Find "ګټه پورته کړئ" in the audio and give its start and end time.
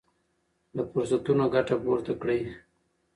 1.55-2.39